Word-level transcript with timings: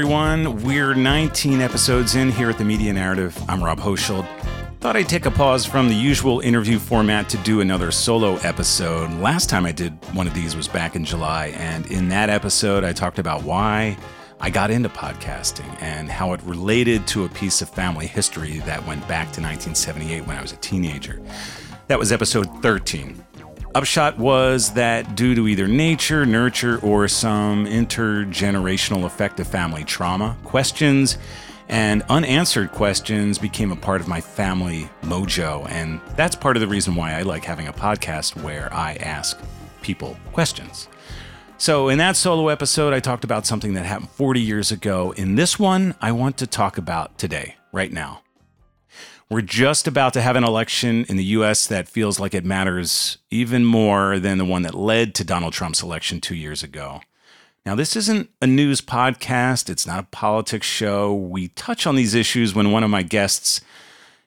everyone. 0.00 0.62
We're 0.62 0.94
19 0.94 1.60
episodes 1.60 2.14
in 2.14 2.32
here 2.32 2.48
at 2.48 2.56
the 2.56 2.64
Media 2.64 2.90
Narrative. 2.90 3.38
I'm 3.50 3.62
Rob 3.62 3.78
Hochschild. 3.78 4.26
Thought 4.80 4.96
I'd 4.96 5.10
take 5.10 5.26
a 5.26 5.30
pause 5.30 5.66
from 5.66 5.88
the 5.88 5.94
usual 5.94 6.40
interview 6.40 6.78
format 6.78 7.28
to 7.28 7.36
do 7.38 7.60
another 7.60 7.90
solo 7.90 8.36
episode. 8.36 9.12
Last 9.20 9.50
time 9.50 9.66
I 9.66 9.72
did 9.72 9.92
one 10.14 10.26
of 10.26 10.32
these 10.32 10.56
was 10.56 10.68
back 10.68 10.96
in 10.96 11.04
July, 11.04 11.48
and 11.48 11.86
in 11.90 12.08
that 12.08 12.30
episode, 12.30 12.82
I 12.82 12.94
talked 12.94 13.18
about 13.18 13.42
why 13.42 13.98
I 14.40 14.48
got 14.48 14.70
into 14.70 14.88
podcasting 14.88 15.70
and 15.82 16.08
how 16.10 16.32
it 16.32 16.40
related 16.44 17.06
to 17.08 17.26
a 17.26 17.28
piece 17.28 17.60
of 17.60 17.68
family 17.68 18.06
history 18.06 18.60
that 18.60 18.86
went 18.86 19.02
back 19.02 19.26
to 19.32 19.42
1978 19.42 20.26
when 20.26 20.38
I 20.38 20.40
was 20.40 20.52
a 20.52 20.56
teenager. 20.56 21.20
That 21.88 21.98
was 21.98 22.10
episode 22.10 22.62
13. 22.62 23.22
Upshot 23.72 24.18
was 24.18 24.72
that 24.72 25.14
due 25.14 25.36
to 25.36 25.46
either 25.46 25.68
nature, 25.68 26.26
nurture, 26.26 26.78
or 26.80 27.06
some 27.06 27.66
intergenerational 27.66 29.04
effect 29.04 29.38
of 29.38 29.46
family 29.46 29.84
trauma, 29.84 30.36
questions 30.42 31.18
and 31.68 32.02
unanswered 32.08 32.72
questions 32.72 33.38
became 33.38 33.70
a 33.70 33.76
part 33.76 34.00
of 34.00 34.08
my 34.08 34.20
family 34.20 34.90
mojo. 35.02 35.70
And 35.70 36.00
that's 36.16 36.34
part 36.34 36.56
of 36.56 36.60
the 36.60 36.66
reason 36.66 36.96
why 36.96 37.12
I 37.12 37.22
like 37.22 37.44
having 37.44 37.68
a 37.68 37.72
podcast 37.72 38.42
where 38.42 38.74
I 38.74 38.94
ask 38.94 39.40
people 39.82 40.16
questions. 40.32 40.88
So, 41.56 41.90
in 41.90 41.98
that 41.98 42.16
solo 42.16 42.48
episode, 42.48 42.92
I 42.92 42.98
talked 42.98 43.22
about 43.22 43.46
something 43.46 43.74
that 43.74 43.84
happened 43.84 44.10
40 44.10 44.40
years 44.40 44.72
ago. 44.72 45.12
In 45.12 45.36
this 45.36 45.58
one, 45.58 45.94
I 46.00 46.10
want 46.10 46.38
to 46.38 46.46
talk 46.46 46.76
about 46.76 47.18
today, 47.18 47.54
right 47.70 47.92
now. 47.92 48.22
We're 49.30 49.42
just 49.42 49.86
about 49.86 50.12
to 50.14 50.22
have 50.22 50.34
an 50.34 50.42
election 50.42 51.04
in 51.08 51.16
the 51.16 51.24
US 51.24 51.68
that 51.68 51.86
feels 51.86 52.18
like 52.18 52.34
it 52.34 52.44
matters 52.44 53.18
even 53.30 53.64
more 53.64 54.18
than 54.18 54.38
the 54.38 54.44
one 54.44 54.62
that 54.62 54.74
led 54.74 55.14
to 55.14 55.24
Donald 55.24 55.52
Trump's 55.52 55.84
election 55.84 56.20
two 56.20 56.34
years 56.34 56.64
ago. 56.64 57.00
Now, 57.64 57.76
this 57.76 57.94
isn't 57.94 58.30
a 58.42 58.48
news 58.48 58.80
podcast, 58.80 59.70
it's 59.70 59.86
not 59.86 60.00
a 60.00 60.06
politics 60.08 60.66
show. 60.66 61.14
We 61.14 61.46
touch 61.46 61.86
on 61.86 61.94
these 61.94 62.12
issues 62.12 62.56
when 62.56 62.72
one 62.72 62.82
of 62.82 62.90
my 62.90 63.04
guests 63.04 63.60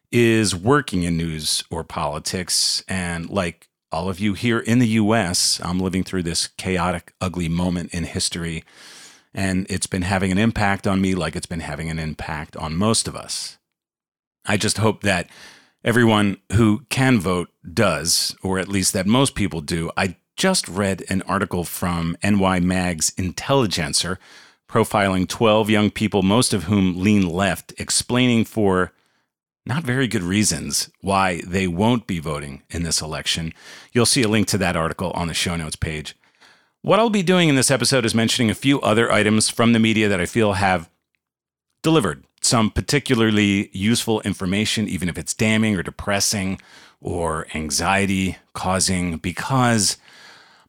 is 0.10 0.56
working 0.56 1.04
in 1.04 1.18
news 1.18 1.66
or 1.70 1.84
politics. 1.84 2.82
And 2.88 3.30
like 3.30 3.68
all 3.92 4.08
of 4.08 4.22
you 4.22 4.36
here 4.36 4.60
in 4.60 4.80
the 4.80 4.88
US, 4.88 5.60
I'm 5.66 5.82
living 5.82 6.06
through 6.06 6.24
this 6.24 6.48
chaotic, 6.48 7.12
ugly 7.20 7.50
moment 7.50 7.94
in 7.94 8.06
history. 8.06 8.64
And 9.34 9.68
it's 9.70 9.88
been 9.88 10.04
having 10.04 10.32
an 10.32 10.38
impact 10.38 10.88
on 10.88 11.02
me 11.02 11.14
like 11.14 11.36
it's 11.36 11.46
been 11.46 11.60
having 11.60 11.90
an 11.90 12.00
impact 12.00 12.56
on 12.56 12.78
most 12.78 13.10
of 13.10 13.18
us. 13.18 13.58
I 14.46 14.58
just 14.58 14.78
hope 14.78 15.04
that 15.04 15.30
everyone 15.84 16.38
who 16.54 16.86
can 16.90 17.20
vote 17.20 17.50
does, 17.72 18.36
or 18.44 18.60
at 18.60 18.68
least 18.68 18.94
that 18.94 19.08
most 19.08 19.36
people 19.36 19.62
do. 19.62 19.92
I 19.96 20.18
just 20.36 20.68
read 20.68 21.04
an 21.10 21.22
article 21.24 21.64
from 21.64 22.18
NY 22.24 22.60
Mag's 22.60 23.14
Intelligencer 23.18 24.20
profiling 24.68 25.28
12 25.28 25.70
young 25.70 25.92
people, 25.92 26.24
most 26.24 26.54
of 26.54 26.64
whom 26.64 27.00
lean 27.00 27.28
left, 27.28 27.74
explaining 27.78 28.44
for 28.44 28.92
not 29.66 29.84
very 29.84 30.08
good 30.08 30.24
reasons 30.24 30.90
why 31.02 31.42
they 31.46 31.68
won't 31.68 32.08
be 32.08 32.20
voting 32.20 32.64
in 32.70 32.84
this 32.84 33.02
election. 33.02 33.54
You'll 33.92 34.06
see 34.06 34.24
a 34.24 34.28
link 34.28 34.48
to 34.48 34.58
that 34.58 34.76
article 34.76 35.12
on 35.12 35.28
the 35.28 35.34
show 35.34 35.56
notes 35.56 35.76
page. 35.76 36.18
What 36.82 37.00
I'll 37.00 37.10
be 37.10 37.24
doing 37.24 37.48
in 37.48 37.56
this 37.56 37.72
episode 37.72 38.04
is 38.04 38.16
mentioning 38.16 38.50
a 38.50 38.56
few 38.56 38.82
other 38.82 39.12
items 39.12 39.50
from 39.50 39.72
the 39.72 39.80
media 39.80 40.10
that 40.10 40.20
I 40.20 40.26
feel 40.26 40.54
have 40.54 40.90
delivered 41.82 42.26
some 42.44 42.70
particularly 42.70 43.70
useful 43.74 44.22
information, 44.22 44.88
even 44.88 45.10
if 45.10 45.18
it's 45.18 45.34
damning 45.34 45.76
or 45.76 45.84
depressing 45.84 46.60
or 47.02 47.48
anxiety 47.54 48.38
causing, 48.54 49.18
because 49.18 49.98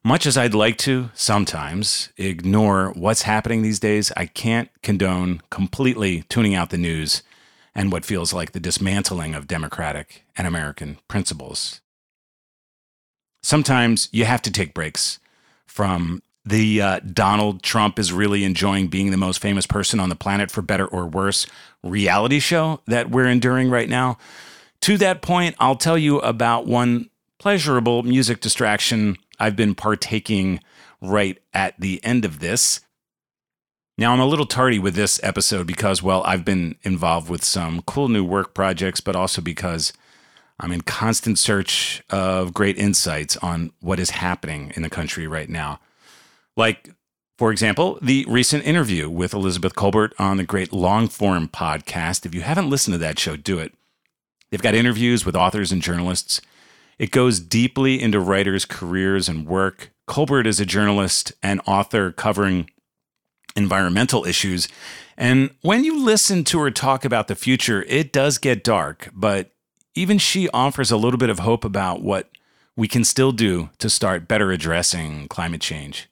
much 0.03 0.27
as 0.27 0.37
I'd 0.37 0.55
like 0.55 0.77
to 0.79 1.11
sometimes 1.15 2.11
ignore 2.17 2.93
what's 2.95 3.23
happening 3.23 3.63
these 3.63 3.81
days, 3.81 4.13
I 4.17 4.27
can't 4.27 4.69
condone 4.83 5.41
completely 5.51 6.25
tuning 6.29 6.55
out 6.55 6.71
the 6.71 6.79
news 6.79 7.23
and 7.75 7.91
what 7.91 8.05
feels 8.05 8.33
like 8.33 8.53
the 8.53 8.61
dismantling 8.61 9.35
of 9.35 9.49
democratic 9.49 10.25
and 10.37 10.47
American 10.47 10.99
principles. 11.09 11.81
Sometimes 13.43 14.09
you 14.13 14.27
have 14.27 14.43
to 14.43 14.53
take 14.53 14.75
breaks 14.75 15.19
from 15.67 16.23
the 16.45 16.83
uh, 16.83 17.01
Donald 17.01 17.63
Trump 17.63 17.99
is 17.99 18.13
really 18.13 18.45
enjoying 18.45 18.89
being 18.89 19.11
the 19.11 19.17
most 19.17 19.41
famous 19.41 19.67
person 19.67 19.99
on 19.99 20.09
the 20.09 20.15
planet 20.17 20.51
for 20.51 20.63
better 20.63 20.87
or 20.87 21.07
worse 21.07 21.47
reality 21.83 22.39
show 22.39 22.81
that 22.87 23.11
we're 23.11 23.27
enduring 23.27 23.71
right 23.71 23.89
now. 23.89 24.19
To 24.83 24.99
that 24.99 25.23
point, 25.23 25.57
I'll 25.59 25.77
tell 25.77 25.97
you 25.97 26.19
about 26.21 26.67
one 26.67 27.09
pleasurable 27.39 28.03
music 28.03 28.41
distraction 28.41 29.17
I've 29.39 29.57
been 29.57 29.75
partaking 29.75 30.61
right 31.01 31.39
at 31.53 31.79
the 31.81 32.03
end 32.05 32.25
of 32.25 32.41
this. 32.41 32.81
Now, 33.97 34.13
I'm 34.13 34.21
a 34.21 34.27
little 34.27 34.47
tardy 34.47 34.79
with 34.79 34.95
this 34.95 35.21
episode 35.23 35.67
because, 35.67 36.03
well, 36.03 36.23
I've 36.25 36.45
been 36.45 36.77
involved 36.83 37.31
with 37.31 37.45
some 37.45 37.81
cool 37.83 38.09
new 38.09 38.25
work 38.25 38.53
projects, 38.53 39.01
but 39.01 39.15
also 39.15 39.41
because 39.41 39.93
I'm 40.59 40.73
in 40.73 40.81
constant 40.83 41.39
search 41.39 42.03
of 42.11 42.53
great 42.53 42.77
insights 42.77 43.37
on 43.39 43.73
what 43.81 44.01
is 44.01 44.11
happening 44.11 44.73
in 44.75 44.83
the 44.83 44.91
country 44.91 45.27
right 45.27 45.49
now. 45.49 45.81
Like, 46.57 46.91
for 47.37 47.51
example, 47.51 47.99
the 48.01 48.25
recent 48.29 48.65
interview 48.65 49.11
with 49.11 49.35
Elizabeth 49.35 49.75
Kolbert 49.75 50.13
on 50.19 50.37
the 50.37 50.45
great 50.45 50.73
long 50.73 51.09
form 51.09 51.49
podcast. 51.49 52.25
If 52.25 52.35
you 52.35 52.43
haven't 52.43 52.71
listened 52.71 52.95
to 52.95 52.99
that 52.99 53.19
show, 53.19 53.37
do 53.37 53.59
it. 53.59 53.75
They've 54.51 54.63
got 54.63 54.75
interviews 54.75 55.27
with 55.27 55.35
authors 55.35 55.73
and 55.73 55.83
journalists. 55.83 56.41
It 56.99 57.11
goes 57.11 57.41
deeply 57.41 58.01
into 58.01 58.21
writers' 58.21 58.65
careers 58.65 59.29
and 59.29 59.47
work. 59.47 59.91
Kolbert 60.09 60.47
is 60.47 60.61
a 60.61 60.67
journalist 60.67 61.33
and 61.43 61.61
author 61.67 62.13
covering 62.13 62.71
environmental 63.57 64.25
issues. 64.25 64.69
And 65.17 65.51
when 65.63 65.85
you 65.85 66.05
listen 66.05 66.45
to 66.45 66.61
her 66.61 66.71
talk 66.71 67.05
about 67.05 67.29
the 67.29 67.35
future, 67.35 67.85
it 67.89 68.13
does 68.13 68.39
get 68.39 68.65
dark, 68.65 69.09
but 69.13 69.51
even 69.95 70.19
she 70.19 70.49
offers 70.51 70.91
a 70.91 70.97
little 70.97 71.19
bit 71.19 71.31
of 71.31 71.41
hope 71.41 71.65
about 71.65 72.03
what 72.03 72.31
we 72.77 72.89
can 72.89 73.05
still 73.05 73.33
do 73.33 73.71
to 73.79 73.89
start 73.89 74.29
better 74.29 74.51
addressing 74.51 75.29
climate 75.29 75.61
change. 75.61 76.09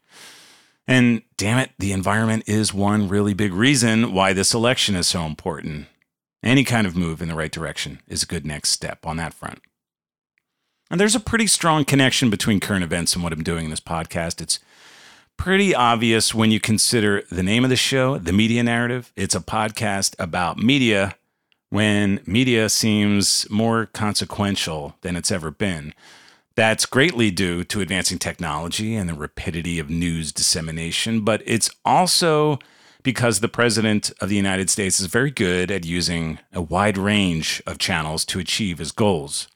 And 0.86 1.22
damn 1.36 1.58
it, 1.58 1.70
the 1.78 1.92
environment 1.92 2.44
is 2.46 2.74
one 2.74 3.08
really 3.08 3.34
big 3.34 3.52
reason 3.52 4.12
why 4.12 4.32
this 4.32 4.52
election 4.52 4.96
is 4.96 5.06
so 5.06 5.24
important. 5.24 5.86
Any 6.42 6.64
kind 6.64 6.86
of 6.86 6.96
move 6.96 7.22
in 7.22 7.28
the 7.28 7.36
right 7.36 7.52
direction 7.52 8.00
is 8.08 8.22
a 8.22 8.26
good 8.26 8.44
next 8.44 8.70
step 8.70 9.06
on 9.06 9.16
that 9.18 9.32
front. 9.32 9.60
And 10.90 11.00
there's 11.00 11.14
a 11.14 11.20
pretty 11.20 11.46
strong 11.46 11.84
connection 11.84 12.30
between 12.30 12.60
current 12.60 12.84
events 12.84 13.14
and 13.14 13.22
what 13.22 13.32
I'm 13.32 13.44
doing 13.44 13.64
in 13.64 13.70
this 13.70 13.80
podcast. 13.80 14.40
It's 14.40 14.58
pretty 15.36 15.74
obvious 15.74 16.34
when 16.34 16.50
you 16.50 16.60
consider 16.60 17.22
the 17.30 17.42
name 17.42 17.64
of 17.64 17.70
the 17.70 17.76
show, 17.76 18.18
The 18.18 18.32
Media 18.32 18.62
Narrative. 18.62 19.12
It's 19.16 19.34
a 19.34 19.40
podcast 19.40 20.14
about 20.18 20.58
media 20.58 21.16
when 21.70 22.20
media 22.26 22.68
seems 22.68 23.48
more 23.48 23.86
consequential 23.86 24.96
than 25.00 25.16
it's 25.16 25.30
ever 25.30 25.50
been. 25.50 25.94
That's 26.54 26.84
greatly 26.84 27.30
due 27.30 27.64
to 27.64 27.80
advancing 27.80 28.18
technology 28.18 28.94
and 28.94 29.08
the 29.08 29.14
rapidity 29.14 29.78
of 29.78 29.88
news 29.88 30.32
dissemination, 30.32 31.22
but 31.22 31.42
it's 31.46 31.70
also 31.84 32.58
because 33.02 33.40
the 33.40 33.48
President 33.48 34.12
of 34.20 34.28
the 34.28 34.36
United 34.36 34.70
States 34.70 35.00
is 35.00 35.06
very 35.06 35.30
good 35.30 35.70
at 35.70 35.84
using 35.84 36.38
a 36.52 36.62
wide 36.62 36.98
range 36.98 37.62
of 37.66 37.78
channels 37.78 38.24
to 38.26 38.38
achieve 38.38 38.78
his 38.78 38.92
goals. 38.92 39.48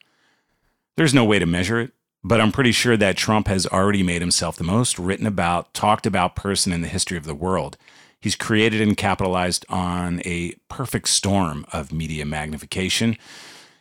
There's 0.97 1.13
no 1.13 1.23
way 1.23 1.39
to 1.39 1.45
measure 1.45 1.79
it, 1.79 1.91
but 2.23 2.41
I'm 2.41 2.51
pretty 2.51 2.71
sure 2.71 2.97
that 2.97 3.15
Trump 3.15 3.47
has 3.47 3.67
already 3.67 4.03
made 4.03 4.21
himself 4.21 4.57
the 4.57 4.63
most 4.63 4.97
written 4.99 5.27
about, 5.27 5.73
talked 5.73 6.05
about 6.05 6.35
person 6.35 6.73
in 6.73 6.81
the 6.81 6.87
history 6.87 7.17
of 7.17 7.25
the 7.25 7.35
world. 7.35 7.77
He's 8.19 8.35
created 8.35 8.81
and 8.81 8.97
capitalized 8.97 9.65
on 9.69 10.21
a 10.25 10.55
perfect 10.69 11.07
storm 11.07 11.65
of 11.71 11.93
media 11.93 12.25
magnification. 12.25 13.17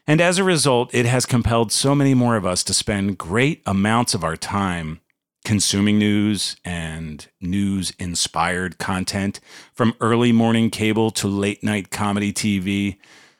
And 0.06 0.20
as 0.20 0.38
a 0.38 0.44
result, 0.44 0.94
it 0.94 1.06
has 1.06 1.26
compelled 1.26 1.72
so 1.72 1.94
many 1.94 2.14
more 2.14 2.36
of 2.36 2.46
us 2.46 2.62
to 2.64 2.74
spend 2.74 3.18
great 3.18 3.62
amounts 3.66 4.14
of 4.14 4.22
our 4.22 4.36
time 4.36 5.00
consuming 5.44 5.98
news 5.98 6.56
and 6.64 7.28
news 7.40 7.92
inspired 7.98 8.78
content 8.78 9.38
from 9.72 9.94
early 10.00 10.32
morning 10.32 10.70
cable 10.70 11.10
to 11.12 11.28
late 11.28 11.62
night 11.62 11.90
comedy 11.90 12.32
TV 12.32 12.96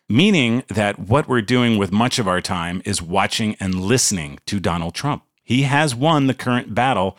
meaning 0.09 0.63
that 0.69 0.99
what 0.99 1.29
we're 1.29 1.43
doing 1.43 1.79
with 1.79 1.93
much 1.93 2.19
of 2.19 2.29
our 2.29 2.41
time 2.41 2.83
is 2.85 3.03
watching 3.03 3.57
and 3.59 3.81
listening 3.81 4.39
to 4.47 4.61
Donald 4.61 4.95
Trump. 4.95 5.25
He 5.43 5.63
has 5.63 5.95
won 5.95 6.27
the 6.27 6.35
current 6.35 6.75
battle 6.75 7.17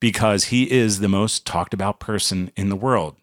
because 0.00 0.44
he 0.44 0.70
is 0.70 1.00
the 1.00 1.08
most 1.08 1.46
talked 1.46 1.74
about 1.74 2.00
person 2.00 2.50
in 2.56 2.68
the 2.68 2.76
world. 2.76 3.16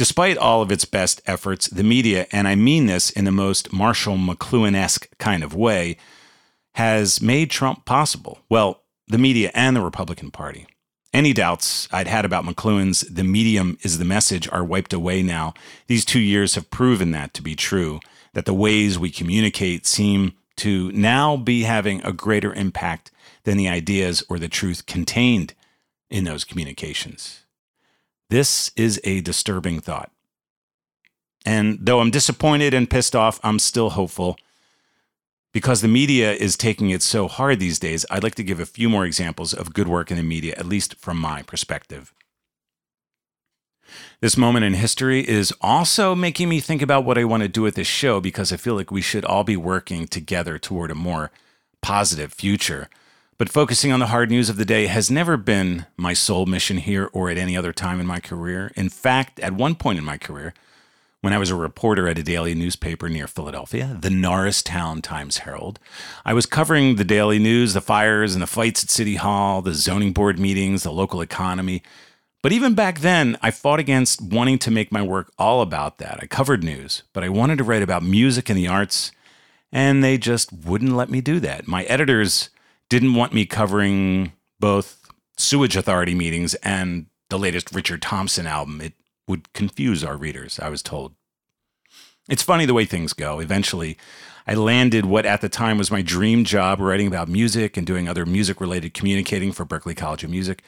Despite 0.00 0.38
all 0.38 0.62
of 0.62 0.72
its 0.72 0.86
best 0.86 1.20
efforts, 1.26 1.68
the 1.68 1.82
media, 1.82 2.26
and 2.32 2.48
I 2.48 2.54
mean 2.54 2.86
this 2.86 3.10
in 3.10 3.26
the 3.26 3.30
most 3.30 3.70
Marshall 3.70 4.16
McLuhan 4.16 4.74
esque 4.74 5.06
kind 5.18 5.44
of 5.44 5.54
way, 5.54 5.98
has 6.76 7.20
made 7.20 7.50
Trump 7.50 7.84
possible. 7.84 8.38
Well, 8.48 8.80
the 9.08 9.18
media 9.18 9.50
and 9.52 9.76
the 9.76 9.82
Republican 9.82 10.30
Party. 10.30 10.66
Any 11.12 11.34
doubts 11.34 11.86
I'd 11.92 12.06
had 12.06 12.24
about 12.24 12.46
McLuhan's 12.46 13.02
The 13.02 13.24
Medium 13.24 13.76
is 13.82 13.98
the 13.98 14.06
Message 14.06 14.48
are 14.50 14.64
wiped 14.64 14.94
away 14.94 15.22
now. 15.22 15.52
These 15.86 16.06
two 16.06 16.18
years 16.18 16.54
have 16.54 16.70
proven 16.70 17.10
that 17.10 17.34
to 17.34 17.42
be 17.42 17.54
true, 17.54 18.00
that 18.32 18.46
the 18.46 18.54
ways 18.54 18.98
we 18.98 19.10
communicate 19.10 19.86
seem 19.86 20.32
to 20.56 20.90
now 20.92 21.36
be 21.36 21.64
having 21.64 22.02
a 22.06 22.14
greater 22.14 22.54
impact 22.54 23.10
than 23.44 23.58
the 23.58 23.68
ideas 23.68 24.24
or 24.30 24.38
the 24.38 24.48
truth 24.48 24.86
contained 24.86 25.52
in 26.08 26.24
those 26.24 26.44
communications. 26.44 27.44
This 28.30 28.70
is 28.76 29.00
a 29.02 29.20
disturbing 29.20 29.80
thought. 29.80 30.12
And 31.44 31.78
though 31.80 32.00
I'm 32.00 32.12
disappointed 32.12 32.72
and 32.72 32.88
pissed 32.88 33.16
off, 33.16 33.40
I'm 33.42 33.58
still 33.58 33.90
hopeful. 33.90 34.36
Because 35.52 35.80
the 35.80 35.88
media 35.88 36.32
is 36.32 36.56
taking 36.56 36.90
it 36.90 37.02
so 37.02 37.26
hard 37.26 37.58
these 37.58 37.80
days, 37.80 38.06
I'd 38.08 38.22
like 38.22 38.36
to 38.36 38.44
give 38.44 38.60
a 38.60 38.66
few 38.66 38.88
more 38.88 39.04
examples 39.04 39.52
of 39.52 39.74
good 39.74 39.88
work 39.88 40.12
in 40.12 40.16
the 40.16 40.22
media, 40.22 40.54
at 40.56 40.66
least 40.66 40.94
from 40.94 41.18
my 41.18 41.42
perspective. 41.42 42.14
This 44.20 44.36
moment 44.36 44.64
in 44.64 44.74
history 44.74 45.28
is 45.28 45.52
also 45.60 46.14
making 46.14 46.48
me 46.48 46.60
think 46.60 46.82
about 46.82 47.04
what 47.04 47.18
I 47.18 47.24
want 47.24 47.42
to 47.42 47.48
do 47.48 47.62
with 47.62 47.74
this 47.74 47.88
show 47.88 48.20
because 48.20 48.52
I 48.52 48.56
feel 48.56 48.76
like 48.76 48.92
we 48.92 49.02
should 49.02 49.24
all 49.24 49.42
be 49.42 49.56
working 49.56 50.06
together 50.06 50.56
toward 50.56 50.92
a 50.92 50.94
more 50.94 51.32
positive 51.82 52.32
future. 52.32 52.88
But 53.40 53.48
focusing 53.48 53.90
on 53.90 54.00
the 54.00 54.08
hard 54.08 54.30
news 54.30 54.50
of 54.50 54.58
the 54.58 54.66
day 54.66 54.86
has 54.88 55.10
never 55.10 55.38
been 55.38 55.86
my 55.96 56.12
sole 56.12 56.44
mission 56.44 56.76
here 56.76 57.08
or 57.14 57.30
at 57.30 57.38
any 57.38 57.56
other 57.56 57.72
time 57.72 57.98
in 57.98 58.06
my 58.06 58.20
career. 58.20 58.70
In 58.76 58.90
fact, 58.90 59.40
at 59.40 59.54
one 59.54 59.76
point 59.76 59.96
in 59.98 60.04
my 60.04 60.18
career, 60.18 60.52
when 61.22 61.32
I 61.32 61.38
was 61.38 61.48
a 61.48 61.54
reporter 61.54 62.06
at 62.06 62.18
a 62.18 62.22
daily 62.22 62.54
newspaper 62.54 63.08
near 63.08 63.26
Philadelphia, 63.26 63.96
the 63.98 64.10
Norristown 64.10 65.00
Times 65.00 65.38
Herald. 65.38 65.78
I 66.22 66.34
was 66.34 66.44
covering 66.44 66.96
the 66.96 67.02
daily 67.02 67.38
news, 67.38 67.72
the 67.72 67.80
fires 67.80 68.34
and 68.34 68.42
the 68.42 68.46
fights 68.46 68.84
at 68.84 68.90
City 68.90 69.14
Hall, 69.14 69.62
the 69.62 69.72
zoning 69.72 70.12
board 70.12 70.38
meetings, 70.38 70.82
the 70.82 70.92
local 70.92 71.22
economy. 71.22 71.82
But 72.42 72.52
even 72.52 72.74
back 72.74 72.98
then, 72.98 73.38
I 73.40 73.52
fought 73.52 73.80
against 73.80 74.20
wanting 74.20 74.58
to 74.58 74.70
make 74.70 74.92
my 74.92 75.00
work 75.00 75.32
all 75.38 75.62
about 75.62 75.96
that. 75.96 76.18
I 76.20 76.26
covered 76.26 76.62
news, 76.62 77.04
but 77.14 77.24
I 77.24 77.30
wanted 77.30 77.56
to 77.56 77.64
write 77.64 77.82
about 77.82 78.02
music 78.02 78.50
and 78.50 78.58
the 78.58 78.68
arts, 78.68 79.12
and 79.72 80.04
they 80.04 80.18
just 80.18 80.52
wouldn't 80.52 80.92
let 80.92 81.08
me 81.08 81.22
do 81.22 81.40
that. 81.40 81.66
My 81.66 81.84
editors 81.84 82.50
didn't 82.90 83.14
want 83.14 83.32
me 83.32 83.46
covering 83.46 84.32
both 84.58 85.10
sewage 85.38 85.76
authority 85.76 86.14
meetings 86.14 86.54
and 86.56 87.06
the 87.30 87.38
latest 87.38 87.74
Richard 87.74 88.02
Thompson 88.02 88.46
album. 88.46 88.82
It 88.82 88.92
would 89.26 89.50
confuse 89.54 90.04
our 90.04 90.16
readers, 90.16 90.60
I 90.60 90.68
was 90.68 90.82
told. 90.82 91.14
It's 92.28 92.42
funny 92.42 92.66
the 92.66 92.74
way 92.74 92.84
things 92.84 93.12
go. 93.14 93.40
Eventually, 93.40 93.96
I 94.46 94.54
landed 94.54 95.06
what 95.06 95.24
at 95.24 95.40
the 95.40 95.48
time 95.48 95.78
was 95.78 95.90
my 95.90 96.02
dream 96.02 96.44
job 96.44 96.80
writing 96.80 97.06
about 97.06 97.28
music 97.28 97.76
and 97.76 97.86
doing 97.86 98.08
other 98.08 98.26
music 98.26 98.60
related 98.60 98.92
communicating 98.92 99.52
for 99.52 99.64
Berklee 99.64 99.96
College 99.96 100.24
of 100.24 100.30
Music. 100.30 100.62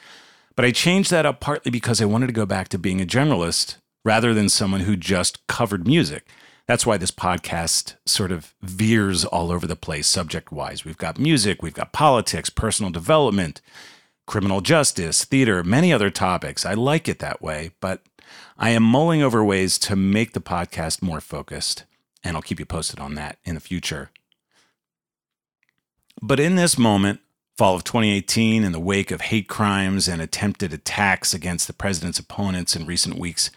But 0.55 0.65
I 0.65 0.71
changed 0.71 1.11
that 1.11 1.27
up 1.27 1.41
partly 1.41 1.71
because 1.71 2.01
I 2.01 2.07
wanted 2.07 2.29
to 2.29 2.33
go 2.33 2.47
back 2.47 2.69
to 2.69 2.79
being 2.79 3.01
a 3.01 3.07
generalist 3.07 3.77
rather 4.05 4.33
than 4.33 4.49
someone 4.49 4.81
who 4.81 4.97
just 4.97 5.47
covered 5.47 5.87
music. 5.87 6.27
That's 6.67 6.87
why 6.87 6.97
this 6.97 7.11
podcast 7.11 7.97
sort 8.07 8.33
of 8.33 8.55
veers 8.63 9.25
all 9.25 9.51
over 9.51 9.67
the 9.67 9.77
place 9.77 10.07
subject 10.07 10.53
wise. 10.53 10.85
We've 10.85 10.97
got 10.97 11.19
music, 11.19 11.63
we've 11.63 11.75
got 11.75 11.93
politics, 11.93 12.51
personal 12.51 12.91
development, 12.91 13.61
criminal 14.27 14.61
justice, 14.61 15.25
theater, 15.25 15.63
many 15.65 15.93
other 15.93 16.11
topics. 16.11 16.65
I 16.65 16.75
like 16.75 17.09
it 17.09 17.19
that 17.19 17.43
way, 17.43 17.73
but 17.81 18.03
I 18.59 18.71
am 18.71 18.83
mulling 18.83 19.23
over 19.23 19.45
ways 19.45 19.79
to 19.81 19.97
make 19.97 20.33
the 20.33 20.41
podcast 20.41 21.03
more 21.03 21.21
focused, 21.21 21.85
and 22.23 22.37
I'll 22.37 22.43
keep 22.43 22.61
you 22.61 22.67
posted 22.67 23.01
on 23.01 23.15
that 23.17 23.39
in 23.45 23.55
the 23.55 23.61
future. 23.61 24.11
But 26.21 26.39
in 26.39 26.55
this 26.55 26.79
moment, 26.79 27.21
fall 27.57 27.75
of 27.75 27.85
2018, 27.85 28.63
in 28.63 28.73
the 28.73 28.81
wake 28.81 29.11
of 29.11 29.23
hate 29.23 29.49
crimes 29.49 30.07
and 30.07 30.23
attempted 30.23 30.73
attacks 30.73 31.35
against 31.35 31.67
the 31.67 31.73
president's 31.73 32.21
opponents 32.21 32.77
in 32.77 32.87
recent 32.87 33.19
weeks, 33.19 33.51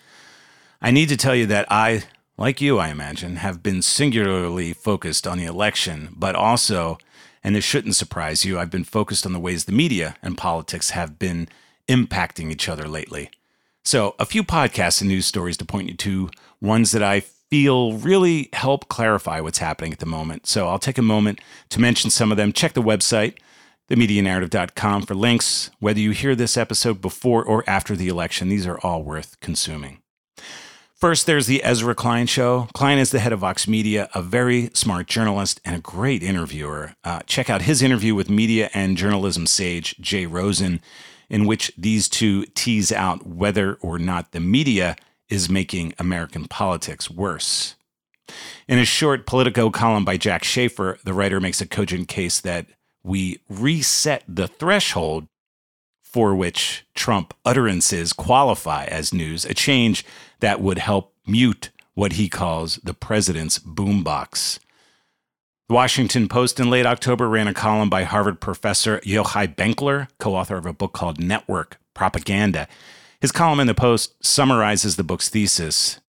I 0.82 0.92
need 0.92 1.10
to 1.10 1.18
tell 1.18 1.36
you 1.36 1.46
that 1.46 1.68
I, 1.72 2.04
like 2.38 2.60
you, 2.60 2.80
I 2.80 2.90
imagine, 2.90 3.38
have 3.38 3.64
been 3.64 3.82
singularly 3.82 4.74
focused 4.74 5.26
on 5.26 5.38
the 5.38 5.46
election, 5.46 6.10
but 6.16 6.36
also, 6.36 6.98
and 7.44 7.56
this 7.56 7.64
shouldn't 7.64 7.96
surprise 7.96 8.44
you, 8.44 8.60
I've 8.60 8.72
been 8.72 8.84
focused 8.84 9.26
on 9.26 9.34
the 9.34 9.40
ways 9.40 9.66
the 9.66 9.72
media 9.72 10.16
and 10.22 10.38
politics 10.38 10.90
have 10.90 11.18
been 11.18 11.48
impacting 11.88 12.52
each 12.52 12.68
other 12.68 12.88
lately. 12.88 13.30
So, 13.84 14.16
a 14.20 14.26
few 14.26 14.44
podcasts 14.44 15.00
and 15.00 15.10
news 15.10 15.26
stories 15.26 15.58
to 15.58 15.66
point 15.66 15.88
you 15.88 15.96
to, 15.96 16.30
ones 16.60 16.92
that 16.92 17.04
I 17.04 17.20
feel 17.22 17.94
really 17.94 18.50
help 18.52 18.90
clarify 18.90 19.40
what's 19.40 19.60
happening 19.60 19.94
at 19.94 20.00
the 20.00 20.06
moment. 20.06 20.48
So, 20.48 20.68
I'll 20.68 20.80
take 20.80 20.98
a 20.98 21.04
moment 21.04 21.40
to 21.70 21.80
mention 21.80 22.10
some 22.10 22.32
of 22.32 22.38
them. 22.38 22.52
Check 22.52 22.74
the 22.74 22.82
website, 22.82 23.38
themedianarrative.com, 23.90 25.04
for 25.04 25.16
links. 25.16 25.70
Whether 25.80 26.00
you 26.00 26.12
hear 26.12 26.36
this 26.36 26.58
episode 26.58 27.00
before 27.00 27.46
or 27.46 27.64
after 27.68 27.96
the 27.96 28.08
election, 28.10 28.50
these 28.50 28.66
are 28.68 28.80
all 28.80 29.04
worth 29.04 29.40
consuming. 29.40 30.00
First, 31.06 31.28
there's 31.28 31.46
the 31.46 31.64
Ezra 31.64 31.94
Klein 31.94 32.26
Show. 32.26 32.68
Klein 32.74 32.98
is 32.98 33.12
the 33.12 33.20
head 33.20 33.32
of 33.32 33.42
Vox 33.42 33.68
Media, 33.68 34.10
a 34.16 34.24
very 34.24 34.72
smart 34.74 35.06
journalist 35.06 35.62
and 35.64 35.76
a 35.76 35.80
great 35.80 36.24
interviewer. 36.24 36.96
Uh, 37.04 37.20
check 37.28 37.48
out 37.48 37.62
his 37.62 37.84
interview 37.84 38.16
with 38.16 38.28
media 38.28 38.72
and 38.74 38.98
journalism 38.98 39.46
sage 39.46 39.96
Jay 40.00 40.26
Rosen 40.26 40.82
in 41.30 41.46
which 41.46 41.72
these 41.78 42.10
two 42.10 42.46
tease 42.56 42.92
out 42.92 43.24
whether 43.28 43.76
or 43.82 44.00
not 44.00 44.32
the 44.32 44.40
media 44.40 44.96
is 45.30 45.48
making 45.48 45.94
American 46.00 46.46
politics 46.46 47.08
worse. 47.08 47.76
In 48.68 48.80
a 48.80 48.84
short 48.84 49.28
Politico 49.28 49.70
column 49.70 50.06
by 50.06 50.18
Jack 50.18 50.44
Shafer, 50.44 50.98
the 51.04 51.14
writer 51.14 51.40
makes 51.40 51.62
a 51.62 51.68
cogent 51.68 52.08
case 52.08 52.42
that 52.42 52.66
we 53.04 53.42
reset 53.48 54.24
the 54.28 54.48
threshold 54.48 55.28
for 56.16 56.34
which 56.34 56.86
Trump 56.96 57.34
utterances 57.44 58.14
qualify 58.14 58.86
as 58.86 59.14
news, 59.14 59.44
a 59.44 59.54
change 59.54 60.06
that 60.40 60.62
would 60.62 60.78
help 60.78 61.14
mute 61.28 61.72
what 61.94 62.14
he 62.14 62.30
calls 62.30 62.78
the 62.86 62.94
president's 62.94 63.60
boombox. 63.60 64.60
The 65.68 65.76
Washington 65.76 66.30
Post 66.30 66.58
in 66.58 66.70
late 66.70 66.86
October 66.86 67.28
ran 67.28 67.50
a 67.50 67.54
column 67.54 67.90
by 67.90 68.04
Harvard 68.04 68.40
professor 68.40 69.02
Yochai 69.02 69.58
Benkler, 69.58 70.08
co 70.18 70.36
author 70.36 70.56
of 70.56 70.66
a 70.66 70.72
book 70.72 70.94
called 70.94 71.20
Network 71.20 71.82
Propaganda. 71.94 72.70
His 73.20 73.34
column 73.34 73.60
in 73.60 73.68
the 73.68 73.74
Post 73.74 74.14
summarizes 74.26 74.96
the 74.96 75.04
book's 75.04 75.28
thesis, 75.28 76.00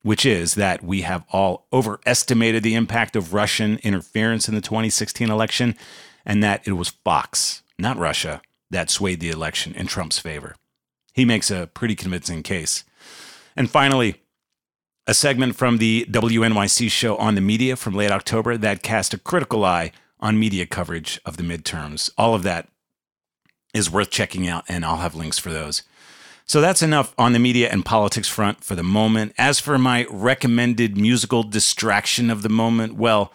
which 0.00 0.24
is 0.24 0.54
that 0.54 0.82
we 0.82 1.02
have 1.02 1.24
all 1.30 1.66
overestimated 1.74 2.62
the 2.62 2.74
impact 2.74 3.14
of 3.14 3.34
Russian 3.34 3.80
interference 3.82 4.48
in 4.48 4.54
the 4.54 4.62
2016 4.62 5.30
election, 5.30 5.74
and 6.24 6.42
that 6.42 6.66
it 6.66 6.72
was 6.72 6.88
Fox, 7.04 7.60
not 7.78 7.98
Russia, 7.98 8.40
that 8.70 8.90
swayed 8.90 9.20
the 9.20 9.30
election 9.30 9.74
in 9.74 9.86
Trump's 9.86 10.18
favor. 10.18 10.54
He 11.12 11.24
makes 11.24 11.50
a 11.50 11.68
pretty 11.72 11.94
convincing 11.94 12.42
case. 12.42 12.84
And 13.56 13.70
finally, 13.70 14.22
a 15.06 15.14
segment 15.14 15.56
from 15.56 15.78
the 15.78 16.06
WNYC 16.10 16.90
show 16.90 17.16
on 17.16 17.36
the 17.36 17.40
media 17.40 17.76
from 17.76 17.94
late 17.94 18.10
October 18.10 18.56
that 18.56 18.82
cast 18.82 19.14
a 19.14 19.18
critical 19.18 19.64
eye 19.64 19.92
on 20.20 20.38
media 20.38 20.66
coverage 20.66 21.20
of 21.24 21.36
the 21.36 21.42
midterms. 21.42 22.10
All 22.18 22.34
of 22.34 22.42
that 22.42 22.68
is 23.72 23.90
worth 23.90 24.10
checking 24.10 24.48
out, 24.48 24.64
and 24.68 24.84
I'll 24.84 24.96
have 24.96 25.14
links 25.14 25.38
for 25.38 25.50
those. 25.50 25.82
So 26.44 26.60
that's 26.60 26.82
enough 26.82 27.14
on 27.18 27.32
the 27.32 27.38
media 27.38 27.68
and 27.70 27.84
politics 27.84 28.28
front 28.28 28.62
for 28.62 28.74
the 28.74 28.82
moment. 28.82 29.34
As 29.36 29.58
for 29.58 29.78
my 29.78 30.06
recommended 30.10 30.96
musical 30.96 31.42
distraction 31.42 32.30
of 32.30 32.42
the 32.42 32.48
moment, 32.48 32.94
well, 32.94 33.32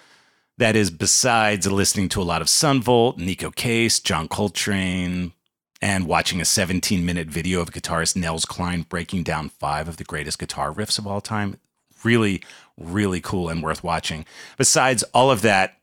that 0.62 0.76
is 0.76 0.92
besides 0.92 1.66
listening 1.66 2.08
to 2.08 2.22
a 2.22 2.24
lot 2.24 2.40
of 2.40 2.48
Son 2.48 2.84
Volt, 2.84 3.18
Neko 3.18 3.54
Case, 3.56 4.00
John 4.00 4.28
Coltrane, 4.28 5.34
and 5.82 6.06
watching 6.06 6.40
a 6.40 6.46
17 6.46 7.04
minute 7.04 7.30
video 7.30 7.62
of 7.62 7.72
guitarist 7.72 8.16
Nels 8.16 8.46
Cline 8.46 8.84
breaking 8.84 9.24
down 9.24 9.50
five 9.50 9.88
of 9.88 9.98
the 9.98 10.04
greatest 10.04 10.38
guitar 10.38 10.72
riffs 10.72 11.00
of 11.00 11.08
all 11.08 11.20
time. 11.20 11.58
Really, 12.04 12.44
really 12.78 13.20
cool 13.20 13.50
and 13.50 13.64
worth 13.64 13.84
watching. 13.84 14.24
Besides 14.56 15.02
all 15.16 15.32
of 15.32 15.42
that, 15.42 15.80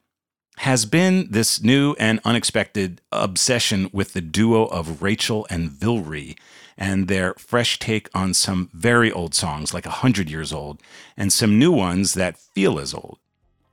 has 0.59 0.87
been 0.87 1.27
this 1.29 1.61
new 1.61 1.97
and 1.99 2.21
unexpected 2.25 3.01
obsession 3.11 3.91
with 3.93 4.13
the 4.13 4.21
duo 4.21 4.67
of 4.67 5.03
Rachel 5.03 5.45
and 5.51 5.71
Vilray 5.71 6.37
and 6.77 7.09
their 7.09 7.35
fresh 7.35 7.81
take 7.81 8.09
on 8.15 8.33
some 8.33 8.71
very 8.73 9.11
old 9.11 9.35
songs, 9.35 9.75
like 9.75 9.87
100 9.87 10.31
years 10.31 10.53
old, 10.53 10.81
and 11.17 11.33
some 11.33 11.59
new 11.59 11.73
ones 11.73 12.15
that 12.15 12.39
feel 12.39 12.79
as 12.79 12.95
old. 12.95 13.19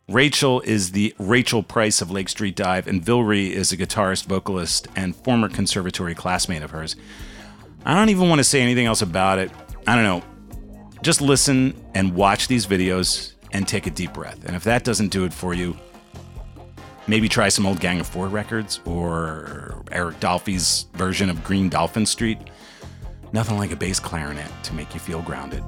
Rachel 0.08 0.62
is 0.62 0.92
the 0.92 1.16
Rachael 1.18 1.64
Price 1.64 2.00
of 2.00 2.12
Lake 2.12 2.30
Street 2.30 2.56
Dive, 2.56 2.86
and 2.88 3.04
Vilray 3.04 3.50
is 3.50 3.72
a 3.72 3.78
guitarist, 3.78 4.28
vocalist, 4.28 4.88
and 4.96 5.16
former 5.16 5.50
conservatory 5.50 6.14
classmate 6.14 6.62
of 6.62 6.70
hers. 6.70 6.96
I 7.86 7.96
don't 7.96 8.10
even 8.10 8.30
want 8.30 8.38
to 8.38 8.44
say 8.44 8.62
anything 8.62 8.86
else 8.86 9.02
about 9.02 9.40
it. 9.40 9.52
I 9.88 9.96
don't 9.96 10.04
know. 10.04 10.24
Just 11.02 11.22
listen 11.22 11.74
and 11.96 12.14
watch 12.14 12.48
these 12.48 12.68
videos 12.68 13.34
and 13.52 13.68
take 13.68 13.88
a 13.88 13.90
deep 13.90 14.14
breath. 14.14 14.46
And 14.46 14.56
if 14.56 14.64
that 14.66 14.84
doesn't 14.84 15.10
do 15.10 15.26
it 15.26 15.34
for 15.34 15.56
you, 15.56 15.76
maybe 17.08 17.28
try 17.28 17.50
some 17.50 17.66
old 17.66 17.80
Gang 17.80 18.00
of 18.00 18.06
Four 18.06 18.28
records 18.28 18.82
or 18.86 19.84
Eric 19.92 20.20
Dolphy's 20.20 20.86
version 20.94 21.32
of 21.32 21.44
Green 21.44 21.68
Dolphin 21.68 22.06
Street. 22.06 22.38
Nothing 23.34 23.58
like 23.58 23.72
a 23.72 23.76
bass 23.76 24.00
clarinet 24.00 24.52
to 24.64 24.74
make 24.76 24.94
you 24.94 25.00
feel 25.00 25.24
grounded. 25.24 25.64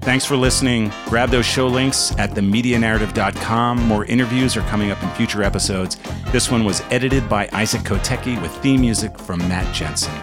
Thanks 0.00 0.24
for 0.24 0.36
listening. 0.36 0.90
Grab 1.06 1.28
those 1.30 1.44
show 1.44 1.66
links 1.66 2.16
at 2.16 2.30
themedianarrative.com. 2.30 3.86
More 3.86 4.06
interviews 4.06 4.56
are 4.56 4.62
coming 4.62 4.90
up 4.90 5.02
in 5.02 5.10
future 5.10 5.42
episodes. 5.42 5.98
This 6.32 6.50
one 6.50 6.64
was 6.64 6.80
edited 6.90 7.28
by 7.28 7.50
Isaac 7.52 7.82
Kotecki 7.82 8.40
with 8.40 8.50
theme 8.62 8.80
music 8.80 9.18
from 9.18 9.40
Matt 9.40 9.72
Jensen. 9.74 10.14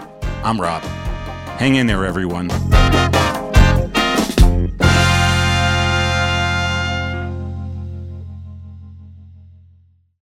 I'm 0.42 0.60
Rob. 0.60 0.82
Hang 1.58 1.76
in 1.76 1.86
there, 1.86 2.04
everyone. 2.04 2.48